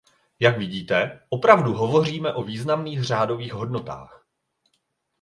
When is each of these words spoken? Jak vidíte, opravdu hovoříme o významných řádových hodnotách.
Jak 0.39 0.57
vidíte, 0.57 1.19
opravdu 1.29 1.73
hovoříme 1.73 2.33
o 2.33 2.43
významných 2.43 3.03
řádových 3.03 3.53
hodnotách. 3.53 4.25